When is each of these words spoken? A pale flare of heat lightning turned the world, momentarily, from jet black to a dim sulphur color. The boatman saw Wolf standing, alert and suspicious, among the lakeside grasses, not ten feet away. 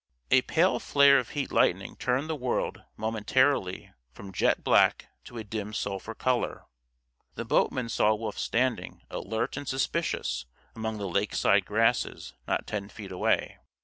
A 0.31 0.41
pale 0.41 0.79
flare 0.79 1.19
of 1.19 1.29
heat 1.37 1.51
lightning 1.51 1.95
turned 1.95 2.27
the 2.27 2.35
world, 2.35 2.81
momentarily, 2.97 3.93
from 4.11 4.31
jet 4.31 4.63
black 4.63 5.09
to 5.25 5.37
a 5.37 5.43
dim 5.43 5.73
sulphur 5.73 6.15
color. 6.15 6.65
The 7.35 7.45
boatman 7.45 7.87
saw 7.89 8.15
Wolf 8.15 8.39
standing, 8.39 9.03
alert 9.11 9.57
and 9.57 9.67
suspicious, 9.67 10.47
among 10.75 10.97
the 10.97 11.07
lakeside 11.07 11.65
grasses, 11.65 12.33
not 12.47 12.65
ten 12.65 12.89
feet 12.89 13.11
away. 13.11 13.59